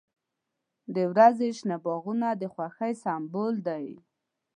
•د 0.95 0.97
ورځې 1.11 1.49
شنه 1.57 1.77
باغونه 1.83 2.29
د 2.41 2.43
خوښۍ 2.53 2.93
سمبول 3.03 3.55
دی. 3.67 3.85